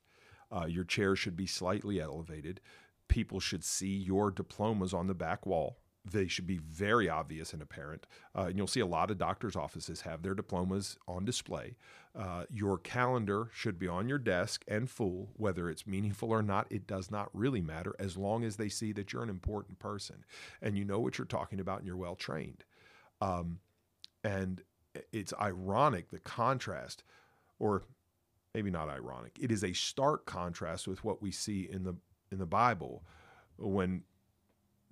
Uh, 0.50 0.66
your 0.66 0.84
chair 0.84 1.16
should 1.16 1.36
be 1.36 1.46
slightly 1.46 2.00
elevated. 2.00 2.60
People 3.08 3.40
should 3.40 3.64
see 3.64 3.96
your 3.96 4.30
diplomas 4.30 4.92
on 4.92 5.06
the 5.06 5.14
back 5.14 5.46
wall. 5.46 5.78
They 6.04 6.26
should 6.26 6.46
be 6.46 6.58
very 6.58 7.08
obvious 7.08 7.52
and 7.52 7.62
apparent. 7.62 8.06
Uh, 8.36 8.46
and 8.46 8.58
you'll 8.58 8.66
see 8.66 8.80
a 8.80 8.86
lot 8.86 9.10
of 9.10 9.18
doctors' 9.18 9.54
offices 9.54 10.00
have 10.00 10.22
their 10.22 10.34
diplomas 10.34 10.98
on 11.06 11.24
display. 11.24 11.76
Uh, 12.14 12.44
your 12.50 12.76
calendar 12.76 13.50
should 13.54 13.78
be 13.78 13.86
on 13.86 14.08
your 14.08 14.18
desk 14.18 14.64
and 14.66 14.90
full, 14.90 15.30
whether 15.36 15.70
it's 15.70 15.86
meaningful 15.86 16.30
or 16.30 16.42
not. 16.42 16.66
It 16.70 16.86
does 16.86 17.10
not 17.10 17.30
really 17.32 17.62
matter 17.62 17.94
as 17.98 18.16
long 18.16 18.44
as 18.44 18.56
they 18.56 18.68
see 18.68 18.92
that 18.92 19.12
you're 19.12 19.22
an 19.22 19.30
important 19.30 19.78
person 19.78 20.24
and 20.60 20.76
you 20.76 20.84
know 20.84 20.98
what 20.98 21.18
you're 21.18 21.24
talking 21.24 21.60
about 21.60 21.78
and 21.78 21.86
you're 21.86 21.96
well 21.96 22.16
trained. 22.16 22.64
Um, 23.20 23.60
and 24.24 24.62
it's 25.12 25.32
ironic 25.40 26.10
the 26.10 26.18
contrast, 26.18 27.04
or 27.58 27.82
maybe 28.54 28.70
not 28.70 28.88
ironic. 28.88 29.38
It 29.40 29.50
is 29.50 29.64
a 29.64 29.72
stark 29.72 30.26
contrast 30.26 30.88
with 30.88 31.04
what 31.04 31.22
we 31.22 31.30
see 31.30 31.68
in 31.70 31.84
the 31.84 31.94
in 32.30 32.38
the 32.38 32.46
Bible 32.46 33.04
when 33.58 34.02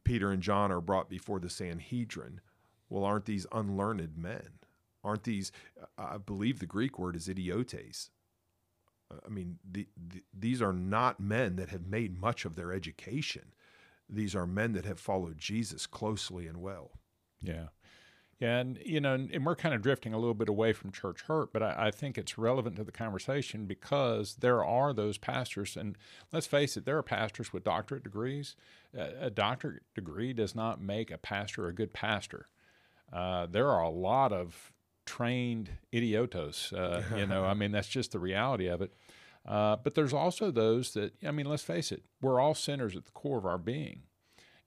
Peter 0.04 0.30
and 0.30 0.42
John 0.42 0.70
are 0.70 0.80
brought 0.80 1.08
before 1.08 1.40
the 1.40 1.50
Sanhedrin. 1.50 2.40
Well, 2.88 3.04
aren't 3.04 3.26
these 3.26 3.46
unlearned 3.52 4.16
men? 4.16 4.58
Aren't 5.02 5.24
these? 5.24 5.52
I 5.96 6.18
believe 6.18 6.58
the 6.58 6.66
Greek 6.66 6.98
word 6.98 7.16
is 7.16 7.28
idiotes. 7.28 8.10
Uh, 9.10 9.16
I 9.24 9.28
mean, 9.28 9.58
the, 9.68 9.86
the, 9.96 10.22
these 10.38 10.60
are 10.60 10.72
not 10.72 11.20
men 11.20 11.56
that 11.56 11.70
have 11.70 11.86
made 11.86 12.20
much 12.20 12.44
of 12.44 12.56
their 12.56 12.72
education. 12.72 13.54
These 14.08 14.34
are 14.34 14.46
men 14.46 14.72
that 14.72 14.84
have 14.84 15.00
followed 15.00 15.38
Jesus 15.38 15.86
closely 15.86 16.46
and 16.46 16.60
well. 16.60 16.90
Yeah. 17.40 17.68
And 18.40 18.78
you 18.84 19.00
know, 19.00 19.14
and 19.14 19.44
we're 19.44 19.54
kind 19.54 19.74
of 19.74 19.82
drifting 19.82 20.14
a 20.14 20.18
little 20.18 20.34
bit 20.34 20.48
away 20.48 20.72
from 20.72 20.92
church 20.92 21.22
hurt, 21.22 21.52
but 21.52 21.62
I, 21.62 21.74
I, 21.78 21.90
think 21.90 22.16
it's 22.16 22.38
relevant 22.38 22.76
to 22.76 22.84
the 22.84 22.92
conversation 22.92 23.66
because 23.66 24.36
there 24.36 24.64
are 24.64 24.94
those 24.94 25.18
pastors, 25.18 25.76
and 25.76 25.98
let's 26.32 26.46
face 26.46 26.78
it, 26.78 26.86
there 26.86 26.96
are 26.96 27.02
pastors 27.02 27.52
with 27.52 27.64
doctorate 27.64 28.02
degrees. 28.02 28.56
Uh, 28.98 29.08
a 29.20 29.30
doctorate 29.30 29.82
degree 29.94 30.32
does 30.32 30.54
not 30.54 30.80
make 30.80 31.10
a 31.10 31.18
pastor 31.18 31.68
a 31.68 31.74
good 31.74 31.92
pastor. 31.92 32.48
Uh, 33.12 33.44
there 33.44 33.68
are 33.68 33.82
a 33.82 33.90
lot 33.90 34.32
of 34.32 34.72
trained 35.04 35.70
idiotos. 35.92 36.72
Uh, 36.72 37.02
you 37.16 37.26
know, 37.26 37.44
I 37.44 37.52
mean, 37.52 37.72
that's 37.72 37.88
just 37.88 38.12
the 38.12 38.18
reality 38.18 38.68
of 38.68 38.80
it. 38.80 38.94
Uh, 39.46 39.76
but 39.82 39.94
there's 39.94 40.12
also 40.12 40.50
those 40.50 40.92
that, 40.94 41.12
I 41.26 41.30
mean, 41.30 41.46
let's 41.46 41.62
face 41.62 41.92
it, 41.92 42.04
we're 42.20 42.40
all 42.40 42.54
sinners 42.54 42.96
at 42.96 43.04
the 43.04 43.10
core 43.10 43.38
of 43.38 43.46
our 43.46 43.58
being. 43.58 44.02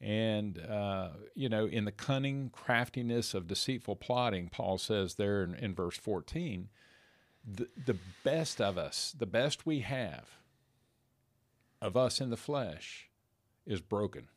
And, 0.04 0.60
uh, 0.60 1.10
you 1.34 1.48
know, 1.48 1.66
in 1.66 1.86
the 1.86 1.92
cunning 1.92 2.50
craftiness 2.52 3.34
of 3.34 3.48
deceitful 3.48 3.96
plotting, 3.96 4.50
Paul 4.50 4.78
says 4.78 5.16
there 5.16 5.44
in, 5.44 5.56
in 5.56 5.74
verse 5.74 5.98
14, 5.98 6.68
the, 7.46 7.70
the 7.86 7.96
best 8.24 8.60
of 8.60 8.78
us, 8.78 9.16
the 9.18 9.26
best 9.26 9.66
we 9.66 9.80
have 9.80 10.38
of 11.82 11.96
us 11.96 12.20
in 12.20 12.32
the 12.32 12.38
flesh 12.38 13.10
is 13.66 13.80
broken. 13.80 14.28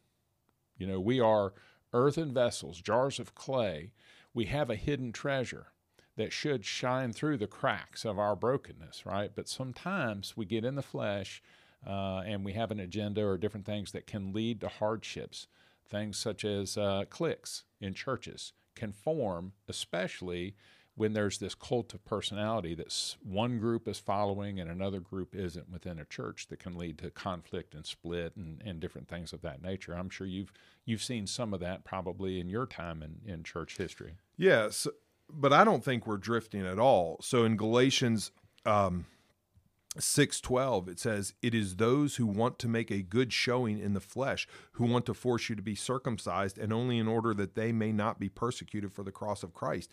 You 0.78 0.86
know, 0.86 1.00
we 1.00 1.18
are 1.18 1.52
earthen 1.92 2.32
vessels, 2.32 2.80
jars 2.80 3.18
of 3.18 3.34
clay. 3.34 3.90
We 4.32 4.44
have 4.46 4.70
a 4.70 4.76
hidden 4.76 5.12
treasure 5.12 5.72
that 6.16 6.32
should 6.32 6.64
shine 6.64 7.12
through 7.12 7.38
the 7.38 7.46
cracks 7.48 8.04
of 8.04 8.20
our 8.20 8.36
brokenness, 8.36 9.04
right? 9.04 9.32
But 9.34 9.48
sometimes 9.48 10.36
we 10.36 10.44
get 10.44 10.64
in 10.64 10.76
the 10.76 10.82
flesh 10.82 11.42
uh, 11.86 12.22
and 12.26 12.44
we 12.44 12.52
have 12.52 12.70
an 12.70 12.80
agenda 12.80 13.24
or 13.24 13.38
different 13.38 13.66
things 13.66 13.92
that 13.92 14.06
can 14.06 14.32
lead 14.32 14.60
to 14.60 14.68
hardships. 14.68 15.46
Things 15.88 16.18
such 16.18 16.44
as 16.44 16.76
uh, 16.76 17.04
cliques 17.08 17.62
in 17.80 17.94
churches 17.94 18.52
can 18.74 18.92
form, 18.92 19.52
especially 19.68 20.56
when 20.96 21.12
there's 21.12 21.38
this 21.38 21.54
cult 21.54 21.92
of 21.92 22.04
personality 22.06 22.74
that 22.74 23.14
one 23.22 23.58
group 23.58 23.86
is 23.86 23.98
following 23.98 24.58
and 24.58 24.70
another 24.70 24.98
group 24.98 25.34
isn't 25.34 25.70
within 25.70 25.98
a 25.98 26.04
church 26.06 26.48
that 26.48 26.58
can 26.58 26.76
lead 26.76 26.98
to 26.98 27.10
conflict 27.10 27.74
and 27.74 27.84
split 27.84 28.34
and, 28.34 28.62
and 28.64 28.80
different 28.80 29.06
things 29.06 29.32
of 29.32 29.42
that 29.42 29.62
nature. 29.62 29.92
I'm 29.92 30.08
sure 30.08 30.26
you've 30.26 30.52
you've 30.86 31.02
seen 31.02 31.26
some 31.26 31.52
of 31.52 31.60
that 31.60 31.84
probably 31.84 32.40
in 32.40 32.48
your 32.48 32.66
time 32.66 33.02
in, 33.02 33.20
in 33.30 33.42
church 33.42 33.76
history. 33.76 34.14
Yes, 34.38 34.86
but 35.28 35.52
I 35.52 35.64
don't 35.64 35.84
think 35.84 36.06
we're 36.06 36.16
drifting 36.16 36.66
at 36.66 36.78
all. 36.78 37.18
So 37.20 37.44
in 37.44 37.56
Galatians 37.56 38.30
um, 38.64 39.04
6:12 39.98 40.88
it 40.88 40.98
says 40.98 41.34
it 41.42 41.54
is 41.54 41.76
those 41.76 42.16
who 42.16 42.26
want 42.26 42.58
to 42.58 42.68
make 42.68 42.90
a 42.90 43.02
good 43.02 43.32
showing 43.32 43.78
in 43.78 43.94
the 43.94 44.00
flesh 44.00 44.46
who 44.72 44.84
want 44.84 45.06
to 45.06 45.14
force 45.14 45.48
you 45.48 45.56
to 45.56 45.62
be 45.62 45.74
circumcised 45.74 46.58
and 46.58 46.72
only 46.72 46.98
in 46.98 47.08
order 47.08 47.34
that 47.34 47.54
they 47.54 47.72
may 47.72 47.92
not 47.92 48.20
be 48.20 48.28
persecuted 48.28 48.92
for 48.92 49.02
the 49.02 49.12
cross 49.12 49.42
of 49.42 49.54
Christ. 49.54 49.90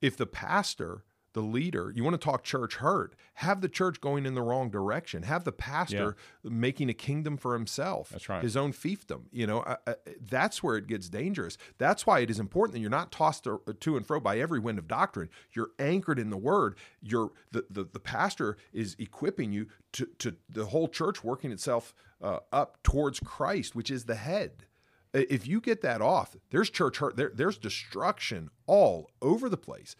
If 0.00 0.16
the 0.16 0.26
pastor 0.26 1.04
the 1.34 1.40
leader, 1.40 1.92
you 1.94 2.04
want 2.04 2.14
to 2.14 2.24
talk 2.24 2.44
church 2.44 2.76
hurt, 2.76 3.14
have 3.34 3.60
the 3.60 3.68
church 3.68 4.00
going 4.00 4.26
in 4.26 4.34
the 4.34 4.42
wrong 4.42 4.70
direction. 4.70 5.22
Have 5.22 5.44
the 5.44 5.52
pastor 5.52 6.16
yeah. 6.42 6.50
making 6.50 6.90
a 6.90 6.94
kingdom 6.94 7.36
for 7.36 7.54
himself. 7.54 8.10
That's 8.10 8.28
right. 8.28 8.42
His 8.42 8.56
own 8.56 8.72
fiefdom. 8.72 9.22
You 9.30 9.46
know, 9.46 9.60
uh, 9.60 9.76
uh, 9.86 9.94
that's 10.20 10.62
where 10.62 10.76
it 10.76 10.86
gets 10.86 11.08
dangerous. 11.08 11.56
That's 11.78 12.06
why 12.06 12.20
it 12.20 12.30
is 12.30 12.38
important 12.38 12.74
that 12.74 12.80
you're 12.80 12.90
not 12.90 13.10
tossed 13.10 13.44
to 13.44 13.96
and 13.96 14.06
fro 14.06 14.20
by 14.20 14.38
every 14.38 14.58
wind 14.58 14.78
of 14.78 14.86
doctrine. 14.86 15.30
You're 15.52 15.70
anchored 15.78 16.18
in 16.18 16.30
the 16.30 16.36
word. 16.36 16.76
You're 17.00 17.32
the, 17.50 17.64
the, 17.70 17.84
the 17.84 18.00
pastor 18.00 18.56
is 18.72 18.96
equipping 18.98 19.52
you 19.52 19.68
to, 19.92 20.06
to 20.18 20.36
the 20.48 20.66
whole 20.66 20.88
church 20.88 21.24
working 21.24 21.50
itself 21.52 21.94
uh, 22.20 22.40
up 22.52 22.82
towards 22.82 23.20
Christ, 23.20 23.74
which 23.74 23.90
is 23.90 24.04
the 24.04 24.14
head. 24.14 24.66
If 25.14 25.46
you 25.46 25.60
get 25.60 25.82
that 25.82 26.00
off, 26.00 26.36
there's 26.50 26.70
church 26.70 26.98
hurt. 26.98 27.16
There, 27.16 27.30
there's 27.34 27.58
destruction 27.58 28.48
all 28.66 29.10
over 29.20 29.50
the 29.50 29.58
place. 29.58 29.94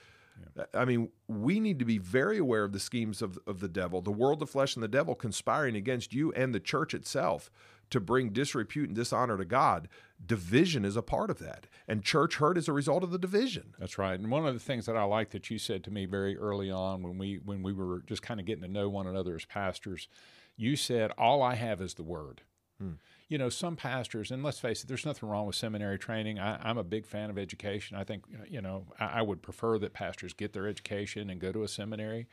Yeah. 0.56 0.64
I 0.74 0.84
mean, 0.84 1.10
we 1.28 1.60
need 1.60 1.78
to 1.78 1.84
be 1.84 1.98
very 1.98 2.38
aware 2.38 2.64
of 2.64 2.72
the 2.72 2.80
schemes 2.80 3.22
of, 3.22 3.38
of 3.46 3.60
the 3.60 3.68
devil, 3.68 4.00
the 4.00 4.10
world, 4.10 4.40
the 4.40 4.46
flesh, 4.46 4.74
and 4.74 4.82
the 4.82 4.88
devil 4.88 5.14
conspiring 5.14 5.76
against 5.76 6.12
you 6.12 6.32
and 6.32 6.54
the 6.54 6.60
church 6.60 6.94
itself 6.94 7.50
to 7.90 8.00
bring 8.00 8.30
disrepute 8.30 8.88
and 8.88 8.96
dishonor 8.96 9.36
to 9.36 9.44
God. 9.44 9.88
Division 10.24 10.84
is 10.84 10.96
a 10.96 11.02
part 11.02 11.30
of 11.30 11.38
that. 11.40 11.66
And 11.86 12.02
church 12.02 12.36
hurt 12.36 12.56
is 12.56 12.68
a 12.68 12.72
result 12.72 13.02
of 13.02 13.10
the 13.10 13.18
division. 13.18 13.74
That's 13.78 13.98
right. 13.98 14.18
And 14.18 14.30
one 14.30 14.46
of 14.46 14.54
the 14.54 14.60
things 14.60 14.86
that 14.86 14.96
I 14.96 15.04
like 15.04 15.30
that 15.30 15.50
you 15.50 15.58
said 15.58 15.84
to 15.84 15.90
me 15.90 16.06
very 16.06 16.36
early 16.38 16.70
on 16.70 17.02
when 17.02 17.18
we 17.18 17.40
when 17.44 17.62
we 17.62 17.72
were 17.72 18.02
just 18.06 18.22
kind 18.22 18.40
of 18.40 18.46
getting 18.46 18.62
to 18.62 18.70
know 18.70 18.88
one 18.88 19.06
another 19.06 19.34
as 19.34 19.44
pastors, 19.44 20.08
you 20.56 20.74
said, 20.76 21.10
All 21.18 21.42
I 21.42 21.54
have 21.54 21.80
is 21.80 21.94
the 21.94 22.02
word. 22.02 22.42
Hmm 22.78 22.92
you 23.32 23.38
know, 23.38 23.48
some 23.48 23.76
pastors, 23.76 24.30
and 24.30 24.42
let's 24.42 24.58
face 24.58 24.84
it, 24.84 24.88
there's 24.88 25.06
nothing 25.06 25.26
wrong 25.26 25.46
with 25.46 25.56
seminary 25.56 25.98
training. 25.98 26.38
I, 26.38 26.68
am 26.68 26.76
a 26.76 26.84
big 26.84 27.06
fan 27.06 27.30
of 27.30 27.38
education. 27.38 27.96
I 27.96 28.04
think, 28.04 28.24
you 28.46 28.60
know, 28.60 28.84
I, 29.00 29.06
I, 29.06 29.22
would 29.22 29.40
prefer 29.40 29.78
that 29.78 29.94
pastors 29.94 30.34
get 30.34 30.52
their 30.52 30.68
education 30.68 31.30
and 31.30 31.40
go 31.40 31.50
to 31.50 31.62
a 31.62 31.68
seminary. 31.68 32.28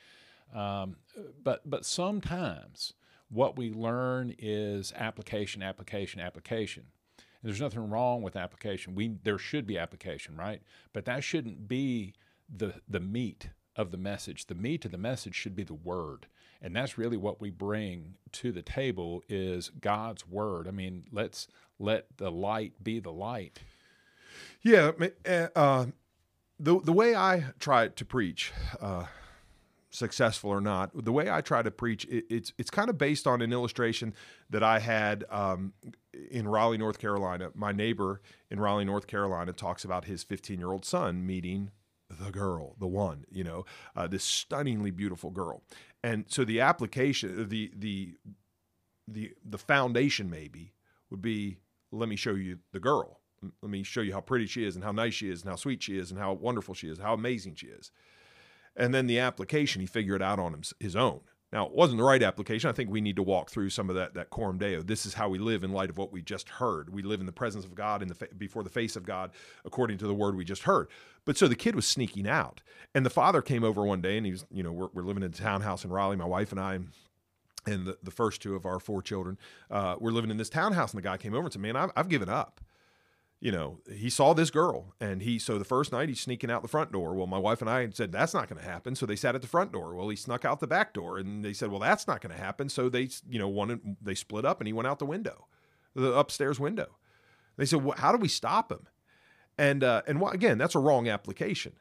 Um, 0.54 0.98
but 1.42 1.62
but 1.64 1.86
sometimes 1.86 2.96
what 3.30 3.56
we 3.56 3.72
learn 3.72 4.36
is 4.38 4.92
application, 4.94 5.64
application, 5.64 6.20
application. 6.20 6.84
And 7.18 7.50
there's 7.50 7.62
nothing 7.62 7.90
wrong 7.90 8.22
with 8.22 8.36
application. 8.36 8.94
We 8.94 9.16
there 9.24 9.38
should 9.38 9.66
be 9.66 9.78
application, 9.78 10.36
right? 10.36 10.62
But 10.92 11.06
that 11.06 11.24
shouldn't 11.24 11.70
be 11.70 12.14
the 12.54 12.74
the 12.90 13.00
meat 13.00 13.52
of 13.78 13.92
the 13.92 13.98
message. 13.98 14.48
The 14.48 14.56
meat 14.56 14.84
of 14.84 14.92
the 14.92 14.98
message 14.98 15.36
should 15.36 15.56
be 15.56 15.64
the 15.64 15.74
word 15.74 16.28
and 16.62 16.76
that's 16.76 16.98
really 16.98 17.18
what 17.18 17.40
we 17.40 17.50
bring 17.50 18.16
to 18.34 18.52
the 18.52 18.62
table 18.62 19.24
is 19.30 19.70
God's 19.70 20.28
word. 20.28 20.68
I 20.68 20.72
mean, 20.72 21.06
let's 21.12 21.48
let 21.80 22.06
the 22.18 22.30
light 22.30 22.84
be 22.84 23.00
the 23.00 23.12
light. 23.12 23.60
Yeah, 24.62 24.92
eh, 25.26 25.48
uh, 25.56 25.86
the 26.60 26.80
the 26.82 26.94
way 26.94 27.16
I 27.16 27.46
try 27.60 27.88
to 27.88 28.06
preach, 28.06 28.52
uh, 28.82 29.06
successful 29.90 30.50
or 30.50 30.62
not, 30.62 30.92
the 30.94 31.14
way 31.14 31.30
I 31.30 31.42
try 31.42 31.62
to 31.62 31.72
preach, 31.72 32.06
it, 32.06 32.26
it's 32.30 32.54
it's 32.58 32.70
kind 32.70 32.90
of 32.90 32.98
based 32.98 33.26
on 33.26 33.42
an 33.42 33.54
illustration 33.54 34.14
that 34.50 34.64
I 34.64 34.80
had 34.80 35.24
um, 35.30 35.74
in 36.30 36.48
Raleigh, 36.48 36.78
North 36.78 37.00
Carolina. 37.00 37.52
My 37.56 37.72
neighbor 37.72 38.22
in 38.52 38.60
Raleigh, 38.60 38.86
North 38.86 39.08
Carolina, 39.08 39.54
talks 39.54 39.86
about 39.86 40.06
his 40.06 40.24
15 40.24 40.60
year 40.60 40.72
old 40.72 40.84
son 40.84 41.26
meeting 41.26 41.72
the 42.10 42.32
girl, 42.32 42.76
the 42.80 42.88
one, 42.88 43.26
you 43.30 43.44
know, 43.44 43.66
uh, 43.96 44.08
this 44.08 44.24
stunningly 44.24 44.92
beautiful 44.92 45.30
girl. 45.30 45.64
And 46.04 46.26
so 46.28 46.44
the 46.44 46.62
application, 46.62 47.50
the 47.50 47.72
the 47.76 48.16
the 49.08 49.34
the 49.44 49.58
foundation 49.58 50.30
maybe 50.30 50.74
would 51.10 51.22
be 51.22 51.58
let 51.92 52.10
me 52.10 52.16
show 52.16 52.34
you 52.36 52.60
the 52.72 52.80
girl. 52.80 53.20
Let 53.62 53.72
me 53.72 53.84
show 53.84 54.02
you 54.02 54.14
how 54.14 54.22
pretty 54.22 54.48
she 54.48 54.66
is 54.66 54.76
and 54.76 54.84
how 54.84 54.92
nice 54.92 55.14
she 55.14 55.30
is 55.30 55.42
and 55.42 55.50
how 55.50 55.56
sweet 55.56 55.82
she 55.82 55.98
is 55.98 56.12
and 56.12 56.20
how 56.20 56.34
wonderful 56.34 56.74
she 56.74 56.90
is, 56.90 57.00
how 57.00 57.14
amazing 57.14 57.56
she 57.56 57.68
is. 57.68 57.92
And 58.76 58.94
then 58.94 59.08
the 59.08 59.20
application, 59.20 59.82
he 59.82 59.88
figured 59.88 60.22
out 60.22 60.40
on 60.40 60.62
his 60.80 60.96
own. 60.96 61.22
Now, 61.52 61.66
it 61.66 61.72
wasn't 61.72 61.98
the 61.98 62.04
right 62.04 62.22
application. 62.22 62.70
I 62.70 62.74
think 62.74 62.92
we 62.92 63.02
need 63.02 63.16
to 63.16 63.24
walk 63.24 63.50
through 63.50 63.72
some 63.72 63.90
of 63.90 63.96
that 63.96 64.14
that 64.14 64.30
coram 64.30 64.60
deo. 64.60 64.84
This 64.84 65.06
is 65.06 65.16
how 65.16 65.30
we 65.30 65.40
live 65.40 65.64
in 65.64 65.72
light 65.72 65.90
of 65.90 65.98
what 65.98 66.12
we 66.12 66.22
just 66.22 66.48
heard. 66.48 66.94
We 66.94 67.02
live 67.02 67.20
in 67.20 67.26
the 67.26 67.32
presence 67.32 67.66
of 67.66 67.74
God 67.74 68.04
in 68.04 68.08
the 68.08 68.28
before 68.38 68.64
the 68.64 68.70
face 68.70 68.96
of 68.96 69.04
God, 69.04 69.32
according 69.66 69.98
to 70.00 70.08
the 70.08 70.14
word 70.14 70.36
we 70.36 70.46
just 70.46 70.64
heard. 70.64 70.90
But 71.26 71.38
so 71.38 71.48
the 71.48 71.56
kid 71.56 71.76
was 71.76 71.88
sneaking 71.88 72.28
out, 72.28 72.62
and 72.94 73.06
the 73.06 73.10
father 73.10 73.42
came 73.42 73.64
over 73.64 73.84
one 73.84 74.02
day, 74.02 74.18
and 74.18 74.26
he 74.26 74.32
was, 74.32 74.46
you 74.52 74.62
know, 74.62 74.72
we're, 74.72 74.90
we're 74.94 75.04
living 75.04 75.24
in 75.24 75.32
a 75.32 75.34
townhouse 75.34 75.84
in 75.84 75.90
Raleigh, 75.90 76.18
my 76.18 76.26
wife 76.26 76.52
and 76.52 76.62
I, 76.62 76.80
and 77.66 77.86
the, 77.86 77.98
the 78.04 78.12
first 78.12 78.42
two 78.42 78.56
of 78.56 78.66
our 78.66 78.80
four 78.80 79.02
children, 79.02 79.38
uh, 79.72 79.96
we're 80.00 80.12
living 80.12 80.32
in 80.32 80.38
this 80.38 80.50
townhouse, 80.50 80.92
and 80.92 81.00
the 81.00 81.08
guy 81.08 81.18
came 81.18 81.34
over 81.34 81.46
and 81.46 81.54
said, 81.54 81.62
"Man, 81.62 81.76
I've, 81.76 81.92
I've 81.96 82.10
given 82.10 82.30
up." 82.30 82.62
You 83.42 83.54
know, 83.54 83.80
he 83.90 84.10
saw 84.10 84.34
this 84.34 84.52
girl 84.52 84.94
and 85.00 85.22
he, 85.22 85.40
so 85.40 85.58
the 85.58 85.64
first 85.64 85.94
night 85.94 86.10
he's 86.10 86.20
sneaking 86.20 86.52
out 86.52 86.62
the 86.62 86.68
front 86.68 86.92
door. 86.92 87.16
Well, 87.16 87.28
my 87.28 87.38
wife 87.38 87.62
and 87.62 87.70
I 87.70 87.88
said, 87.92 88.12
that's 88.12 88.34
not 88.34 88.50
going 88.50 88.62
to 88.62 88.68
happen. 88.68 88.96
So 88.96 89.06
they 89.06 89.16
sat 89.16 89.36
at 89.36 89.42
the 89.42 89.48
front 89.48 89.72
door. 89.72 89.96
Well, 89.96 90.10
he 90.10 90.18
snuck 90.18 90.44
out 90.44 90.60
the 90.60 90.68
back 90.68 90.94
door 90.94 91.18
and 91.18 91.44
they 91.44 91.54
said, 91.54 91.72
well, 91.72 91.80
that's 91.80 92.06
not 92.06 92.20
going 92.20 92.36
to 92.36 92.42
happen. 92.42 92.68
So 92.68 92.90
they, 92.90 93.10
you 93.30 93.40
know, 93.40 93.48
wanted, 93.48 93.96
they 94.02 94.16
split 94.16 94.44
up 94.46 94.60
and 94.60 94.68
he 94.68 94.74
went 94.74 94.88
out 94.88 95.00
the 95.00 95.06
window, 95.06 95.48
the 95.96 96.12
upstairs 96.14 96.60
window. 96.60 96.98
They 97.56 97.66
said, 97.66 97.84
well, 97.84 97.98
how 97.98 98.12
do 98.12 98.18
we 98.18 98.28
stop 98.28 98.72
him? 98.72 98.88
And, 99.58 99.84
uh, 99.84 100.02
and 100.06 100.22
again, 100.32 100.58
that's 100.58 100.76
a 100.76 100.80
wrong 100.80 101.08
application, 101.08 101.74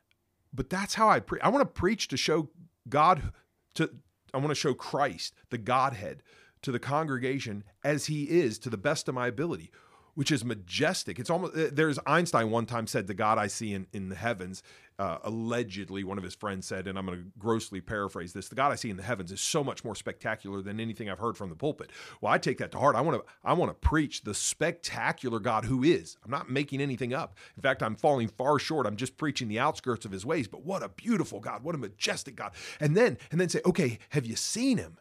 but 0.53 0.71
that's 0.71 0.95
how 0.95 1.09
I 1.09 1.21
pre- 1.21 1.41
I 1.41 1.49
want 1.49 1.63
to 1.63 1.81
preach 1.81 2.09
to 2.09 2.17
show 2.17 2.51
God 2.89 3.33
to, 3.75 3.91
I 4.33 4.39
want 4.39 4.51
to 4.51 4.55
show 4.57 4.75
Christ, 4.75 5.35
the 5.51 5.59
Godhead, 5.59 6.23
to 6.63 6.73
the 6.73 6.81
congregation 6.81 7.63
as 7.85 8.07
he 8.07 8.25
is 8.25 8.59
to 8.61 8.71
the 8.71 8.77
best 8.77 9.09
of 9.09 9.15
my 9.15 9.29
ability 9.29 9.71
which 10.19 10.33
is 10.33 10.45
majestic. 10.45 11.21
It's 11.21 11.31
almost 11.31 11.57
uh, 11.57 11.69
there's 11.71 11.97
Einstein 12.05 12.51
one 12.51 12.67
time 12.67 12.89
said 12.89 13.07
the 13.07 13.15
God 13.15 13.39
I 13.39 13.47
see 13.47 13.73
in 13.73 13.87
in 13.93 14.09
the 14.09 14.17
heavens. 14.17 14.65
Uh, 14.99 15.19
allegedly, 15.23 16.03
one 16.03 16.19
of 16.19 16.25
his 16.25 16.35
friends 16.35 16.67
said, 16.67 16.89
and 16.89 16.99
I'm 16.99 17.07
going 17.07 17.17
to 17.17 17.25
grossly 17.39 17.81
paraphrase 17.81 18.33
this: 18.33 18.49
the 18.49 18.57
God 18.57 18.73
I 18.73 18.75
see 18.75 18.91
in 18.91 18.97
the 18.97 19.05
heavens 19.05 19.31
is 19.31 19.41
so 19.41 19.63
much 19.63 19.85
more 19.85 19.95
spectacular 19.95 20.61
than 20.61 20.81
anything 20.81 21.09
I've 21.09 21.21
heard 21.21 21.37
from 21.37 21.51
the 21.51 21.55
pulpit. 21.55 21.93
Well, 22.21 22.33
I 22.33 22.39
take 22.39 22.59
that 22.59 22.73
to 22.73 22.81
heart. 22.81 22.97
I 22.97 23.01
want 23.01 23.25
to 23.25 23.33
I 23.45 23.53
want 23.53 23.71
to 23.71 23.89
preach 23.89 24.23
the 24.23 24.35
spectacular 24.35 25.39
God 25.39 25.67
who 25.67 25.85
is. 25.85 26.17
I'm 26.25 26.33
not 26.33 26.51
making 26.51 26.81
anything 26.81 27.15
up. 27.15 27.37
In 27.57 27.63
fact, 27.63 27.81
I'm 27.81 27.95
falling 27.95 28.27
far 28.27 28.59
short. 28.59 28.89
I'm 28.89 28.97
just 28.97 29.19
preaching 29.19 29.47
the 29.47 29.61
outskirts 29.61 30.05
of 30.05 30.11
His 30.11 30.27
ways. 30.27 30.49
But 30.49 30.65
what 30.65 30.83
a 30.83 30.89
beautiful 30.89 31.39
God! 31.39 31.63
What 31.63 31.77
a 31.77 31.79
majestic 31.79 32.35
God! 32.35 32.51
And 32.81 32.97
then 32.97 33.19
and 33.31 33.41
then 33.41 33.51
say, 33.51 33.61
okay, 33.65 34.01
have 34.09 34.27
you 34.27 34.35
seen 34.35 34.79
Him? 34.79 34.99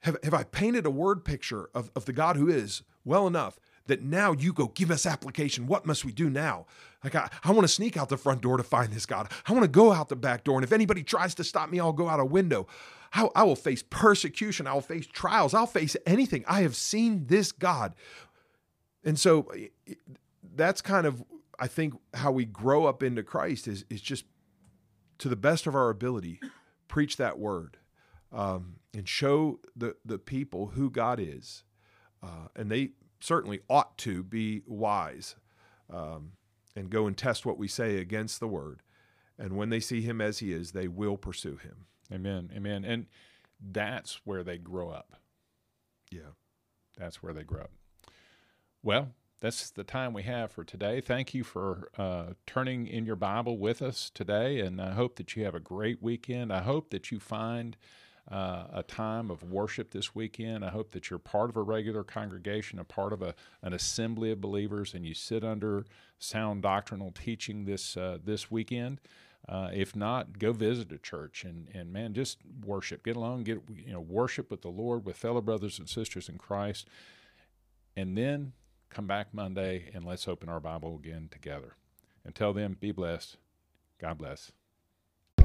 Have, 0.00 0.16
have 0.24 0.34
I 0.34 0.42
painted 0.42 0.86
a 0.86 0.90
word 0.90 1.24
picture 1.24 1.70
of, 1.72 1.92
of 1.94 2.04
the 2.04 2.12
God 2.12 2.34
who 2.34 2.48
is 2.48 2.82
well 3.04 3.26
enough 3.26 3.58
that 3.86 4.02
now 4.02 4.32
you 4.32 4.52
go 4.52 4.68
give 4.68 4.90
us 4.90 5.04
application. 5.04 5.66
What 5.66 5.84
must 5.84 6.04
we 6.04 6.12
do 6.12 6.30
now? 6.30 6.66
Like, 7.02 7.14
I, 7.14 7.28
I 7.42 7.50
want 7.52 7.62
to 7.62 7.68
sneak 7.68 7.96
out 7.96 8.08
the 8.08 8.16
front 8.16 8.40
door 8.40 8.56
to 8.56 8.62
find 8.62 8.92
this 8.92 9.04
God. 9.04 9.30
I 9.46 9.52
want 9.52 9.64
to 9.64 9.68
go 9.68 9.92
out 9.92 10.08
the 10.08 10.16
back 10.16 10.44
door. 10.44 10.56
And 10.56 10.64
if 10.64 10.72
anybody 10.72 11.02
tries 11.02 11.34
to 11.34 11.44
stop 11.44 11.70
me, 11.70 11.78
I'll 11.80 11.92
go 11.92 12.08
out 12.08 12.18
a 12.18 12.24
window. 12.24 12.66
I, 13.12 13.28
I 13.34 13.42
will 13.42 13.56
face 13.56 13.82
persecution. 13.82 14.66
I 14.66 14.72
will 14.72 14.80
face 14.80 15.06
trials. 15.06 15.52
I'll 15.52 15.66
face 15.66 15.96
anything. 16.06 16.44
I 16.48 16.62
have 16.62 16.74
seen 16.74 17.26
this 17.26 17.52
God. 17.52 17.94
And 19.04 19.18
so 19.18 19.52
that's 20.54 20.80
kind 20.80 21.06
of, 21.06 21.22
I 21.58 21.66
think, 21.66 21.94
how 22.14 22.32
we 22.32 22.46
grow 22.46 22.86
up 22.86 23.02
into 23.02 23.22
Christ 23.22 23.68
is, 23.68 23.84
is 23.90 24.00
just 24.00 24.24
to 25.18 25.28
the 25.28 25.36
best 25.36 25.66
of 25.66 25.74
our 25.74 25.90
ability, 25.90 26.40
preach 26.88 27.18
that 27.18 27.38
word 27.38 27.76
um, 28.32 28.76
and 28.94 29.06
show 29.06 29.60
the, 29.76 29.94
the 30.04 30.18
people 30.18 30.68
who 30.68 30.90
God 30.90 31.20
is 31.20 31.64
uh, 32.24 32.48
and 32.56 32.70
they 32.70 32.90
certainly 33.20 33.60
ought 33.68 33.96
to 33.98 34.22
be 34.22 34.62
wise 34.66 35.36
um, 35.92 36.32
and 36.74 36.90
go 36.90 37.06
and 37.06 37.16
test 37.16 37.46
what 37.46 37.58
we 37.58 37.68
say 37.68 37.98
against 37.98 38.40
the 38.40 38.48
word. 38.48 38.80
And 39.38 39.56
when 39.56 39.70
they 39.70 39.80
see 39.80 40.00
him 40.00 40.20
as 40.20 40.38
he 40.38 40.52
is, 40.52 40.72
they 40.72 40.88
will 40.88 41.16
pursue 41.16 41.56
him. 41.56 41.86
Amen. 42.12 42.50
Amen. 42.54 42.84
And 42.84 43.06
that's 43.60 44.20
where 44.24 44.42
they 44.42 44.58
grow 44.58 44.90
up. 44.90 45.16
Yeah. 46.10 46.32
That's 46.96 47.22
where 47.22 47.32
they 47.32 47.42
grow 47.42 47.62
up. 47.62 47.70
Well, 48.82 49.10
that's 49.40 49.70
the 49.70 49.84
time 49.84 50.12
we 50.12 50.22
have 50.22 50.52
for 50.52 50.64
today. 50.64 51.00
Thank 51.00 51.34
you 51.34 51.42
for 51.42 51.88
uh, 51.98 52.34
turning 52.46 52.86
in 52.86 53.04
your 53.04 53.16
Bible 53.16 53.58
with 53.58 53.82
us 53.82 54.10
today. 54.14 54.60
And 54.60 54.80
I 54.80 54.92
hope 54.92 55.16
that 55.16 55.34
you 55.34 55.44
have 55.44 55.54
a 55.54 55.60
great 55.60 56.02
weekend. 56.02 56.52
I 56.52 56.62
hope 56.62 56.90
that 56.90 57.10
you 57.10 57.18
find 57.18 57.76
uh, 58.30 58.64
a 58.72 58.82
time 58.82 59.30
of 59.30 59.42
worship 59.42 59.90
this 59.90 60.14
weekend. 60.14 60.64
I 60.64 60.70
hope 60.70 60.92
that 60.92 61.10
you're 61.10 61.18
part 61.18 61.50
of 61.50 61.56
a 61.56 61.62
regular 61.62 62.02
congregation, 62.02 62.78
a 62.78 62.84
part 62.84 63.12
of 63.12 63.22
a, 63.22 63.34
an 63.62 63.72
assembly 63.74 64.30
of 64.30 64.40
believers, 64.40 64.94
and 64.94 65.04
you 65.04 65.14
sit 65.14 65.44
under 65.44 65.84
sound 66.18 66.62
doctrinal 66.62 67.12
teaching 67.12 67.64
this 67.64 67.96
uh, 67.96 68.18
this 68.24 68.50
weekend. 68.50 69.00
Uh, 69.46 69.68
if 69.74 69.94
not, 69.94 70.38
go 70.38 70.52
visit 70.52 70.90
a 70.90 70.96
church 70.96 71.44
and, 71.44 71.68
and 71.74 71.92
man, 71.92 72.14
just 72.14 72.38
worship. 72.64 73.04
Get 73.04 73.16
along, 73.16 73.44
get 73.44 73.60
you 73.76 73.92
know, 73.92 74.00
worship 74.00 74.50
with 74.50 74.62
the 74.62 74.70
Lord, 74.70 75.04
with 75.04 75.16
fellow 75.16 75.42
brothers 75.42 75.78
and 75.78 75.86
sisters 75.86 76.30
in 76.30 76.38
Christ, 76.38 76.88
and 77.94 78.16
then 78.16 78.54
come 78.88 79.06
back 79.06 79.34
Monday 79.34 79.90
and 79.92 80.02
let's 80.02 80.26
open 80.26 80.48
our 80.48 80.60
Bible 80.60 80.96
again 80.96 81.28
together. 81.30 81.74
Until 82.24 82.54
then, 82.54 82.76
be 82.80 82.90
blessed. 82.90 83.36
God 84.00 84.16
bless. 84.16 84.50